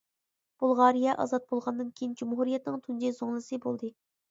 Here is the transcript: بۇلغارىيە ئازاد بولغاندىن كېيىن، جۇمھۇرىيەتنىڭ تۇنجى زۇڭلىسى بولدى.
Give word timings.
بۇلغارىيە 0.63 1.13
ئازاد 1.25 1.45
بولغاندىن 1.51 1.93
كېيىن، 2.01 2.17
جۇمھۇرىيەتنىڭ 2.23 2.83
تۇنجى 2.89 3.15
زۇڭلىسى 3.21 3.63
بولدى. 3.71 3.95